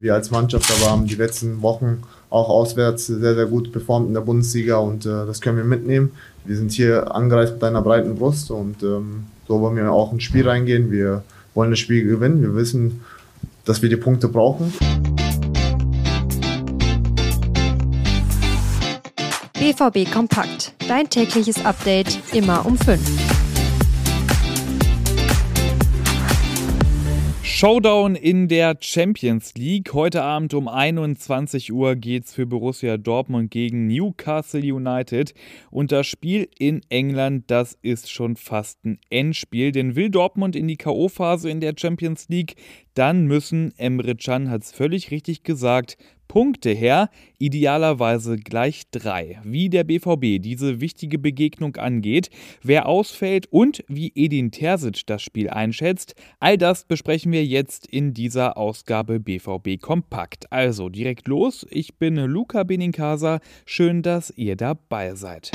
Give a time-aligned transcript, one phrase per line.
[0.00, 4.14] Wir als Mannschaft aber haben die letzten Wochen auch auswärts sehr, sehr gut performt in
[4.14, 6.12] der Bundesliga und äh, das können wir mitnehmen.
[6.44, 10.22] Wir sind hier angereist mit einer breiten Brust und ähm, so wollen wir auch ins
[10.22, 10.92] Spiel reingehen.
[10.92, 12.40] Wir wollen das Spiel gewinnen.
[12.42, 13.00] Wir wissen,
[13.64, 14.72] dass wir die Punkte brauchen.
[19.54, 20.74] BVB Kompakt.
[20.86, 23.47] Dein tägliches Update immer um 5.
[27.58, 29.92] Showdown in der Champions League.
[29.92, 35.34] Heute Abend um 21 Uhr geht's für Borussia Dortmund gegen Newcastle United.
[35.72, 39.72] Und das Spiel in England, das ist schon fast ein Endspiel.
[39.72, 42.54] Denn will Dortmund in die K.O.-Phase in der Champions League,
[42.94, 49.40] dann müssen, Emre Can hat's völlig richtig gesagt, Punkte her, idealerweise gleich drei.
[49.42, 52.30] Wie der BVB diese wichtige Begegnung angeht,
[52.62, 58.14] wer ausfällt und wie Edin Terzic das Spiel einschätzt, all das besprechen wir jetzt in
[58.14, 60.52] dieser Ausgabe BVB Kompakt.
[60.52, 65.50] Also direkt los, ich bin Luca Benincasa, schön, dass ihr dabei seid.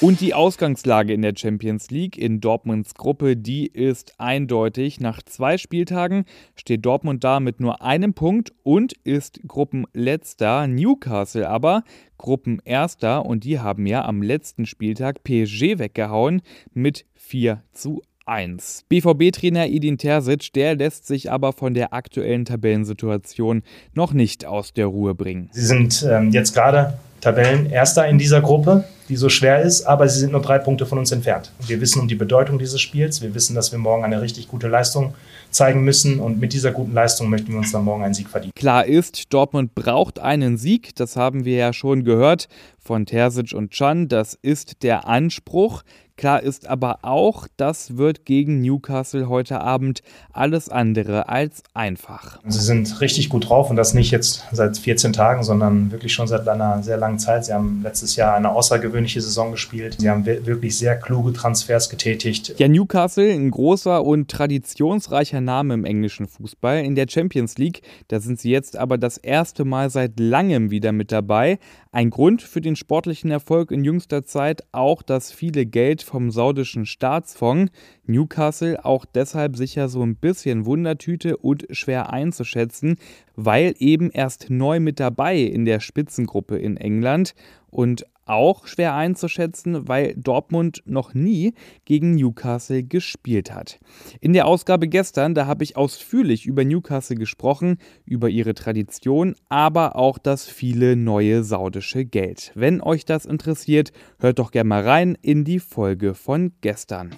[0.00, 5.00] Und die Ausgangslage in der Champions League in Dortmunds Gruppe, die ist eindeutig.
[5.00, 10.68] Nach zwei Spieltagen steht Dortmund da mit nur einem Punkt und ist Gruppenletzter.
[10.68, 11.82] Newcastle aber
[12.16, 18.84] Gruppenerster und die haben ja am letzten Spieltag PSG weggehauen mit 4 zu 1.
[18.88, 24.86] BVB-Trainer Edin Terzic, der lässt sich aber von der aktuellen Tabellensituation noch nicht aus der
[24.86, 25.48] Ruhe bringen.
[25.50, 30.20] Sie sind ähm, jetzt gerade Tabellenerster in dieser Gruppe, die so schwer ist, aber sie
[30.20, 31.50] sind nur drei Punkte von uns entfernt.
[31.66, 33.22] Wir wissen um die Bedeutung dieses Spiels.
[33.22, 35.14] Wir wissen, dass wir morgen eine richtig gute Leistung
[35.50, 38.52] zeigen müssen und mit dieser guten Leistung möchten wir uns dann morgen einen Sieg verdienen.
[38.54, 40.94] Klar ist, Dortmund braucht einen Sieg.
[40.96, 42.48] Das haben wir ja schon gehört
[42.78, 44.08] von Terzic und Chan.
[44.08, 45.82] Das ist der Anspruch.
[46.18, 50.02] Klar ist aber auch, das wird gegen Newcastle heute Abend
[50.32, 52.40] alles andere als einfach.
[52.44, 56.26] Sie sind richtig gut drauf und das nicht jetzt seit 14 Tagen, sondern wirklich schon
[56.26, 57.44] seit einer sehr langen Zeit.
[57.44, 59.98] Sie haben letztes Jahr eine außergewöhnliche Saison gespielt.
[60.00, 62.52] Sie haben wirklich sehr kluge Transfers getätigt.
[62.58, 66.80] Ja, Newcastle, ein großer und traditionsreicher Name im englischen Fußball.
[66.84, 70.90] In der Champions League, da sind sie jetzt aber das erste Mal seit langem wieder
[70.90, 71.60] mit dabei.
[71.92, 76.86] Ein Grund für den sportlichen Erfolg in jüngster Zeit auch das viele Geld vom saudischen
[76.86, 77.70] Staatsfonds.
[78.06, 82.96] Newcastle auch deshalb sicher so ein bisschen Wundertüte und schwer einzuschätzen,
[83.36, 87.34] weil eben erst neu mit dabei in der Spitzengruppe in England
[87.70, 93.78] und auch schwer einzuschätzen, weil Dortmund noch nie gegen Newcastle gespielt hat.
[94.20, 99.96] In der Ausgabe gestern, da habe ich ausführlich über Newcastle gesprochen, über ihre Tradition, aber
[99.96, 102.52] auch das viele neue saudische Geld.
[102.54, 107.10] Wenn euch das interessiert, hört doch gerne mal rein in die Folge von gestern.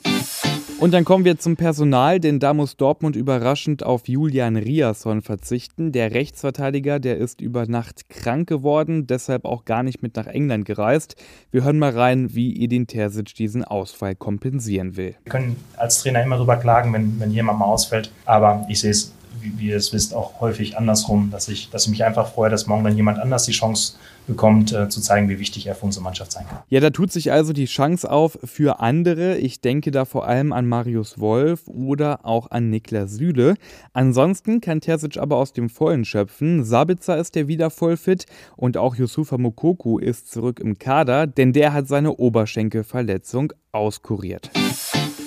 [0.81, 5.93] Und dann kommen wir zum Personal, denn da muss Dortmund überraschend auf Julian Riasson verzichten.
[5.93, 10.65] Der Rechtsverteidiger, der ist über Nacht krank geworden, deshalb auch gar nicht mit nach England
[10.65, 11.17] gereist.
[11.51, 15.17] Wir hören mal rein, wie Edin Terzic diesen Ausfall kompensieren will.
[15.25, 18.93] Wir können als Trainer immer darüber klagen, wenn, wenn jemand mal ausfällt, aber ich sehe
[18.93, 22.33] es wie, wie ihr es wisst, auch häufig andersrum, dass ich, dass ich mich einfach
[22.33, 23.95] freue, dass morgen dann jemand anders die Chance
[24.27, 26.59] bekommt, äh, zu zeigen, wie wichtig er für unsere Mannschaft sein kann.
[26.69, 29.37] Ja, da tut sich also die Chance auf für andere.
[29.39, 33.55] Ich denke da vor allem an Marius Wolf oder auch an Niklas Süle.
[33.93, 36.65] Ansonsten kann Terzic aber aus dem Vollen schöpfen.
[36.65, 38.27] Sabitzer ist ja wieder voll fit
[38.57, 44.51] und auch Yusufa Mokoku ist zurück im Kader, denn der hat seine Oberschenkelverletzung auskuriert.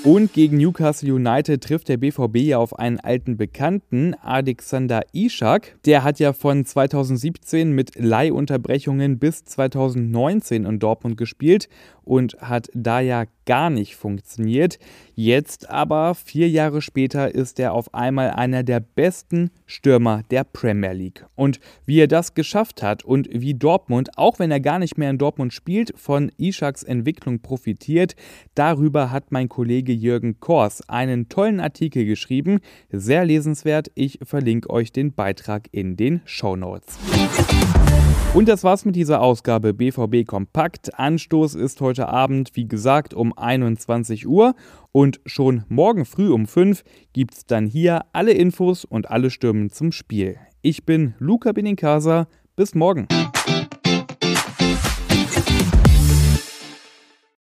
[0.03, 5.77] Und gegen Newcastle United trifft der BVB ja auf einen alten Bekannten, Alexander Ishak.
[5.85, 11.69] Der hat ja von 2017 mit Leihunterbrechungen bis 2019 in Dortmund gespielt
[12.03, 14.79] und hat da ja gar nicht funktioniert.
[15.15, 20.93] Jetzt aber, vier Jahre später, ist er auf einmal einer der besten Stürmer der Premier
[20.93, 21.25] League.
[21.35, 25.09] Und wie er das geschafft hat und wie Dortmund, auch wenn er gar nicht mehr
[25.09, 28.15] in Dortmund spielt, von Ishaks Entwicklung profitiert,
[28.55, 32.59] darüber hat mein Kollege Jürgen Kors einen tollen Artikel geschrieben.
[32.91, 33.91] Sehr lesenswert.
[33.95, 36.97] Ich verlinke euch den Beitrag in den Show Notes.
[38.33, 40.97] Und das war's mit dieser Ausgabe BVB Kompakt.
[40.97, 44.55] Anstoß ist heute Abend, wie gesagt, um 21 Uhr.
[44.91, 46.83] Und schon morgen früh um 5
[47.13, 50.37] gibt's dann hier alle Infos und alle Stimmen zum Spiel.
[50.63, 52.27] Ich bin Luca Benincasa.
[52.55, 53.07] Bis morgen.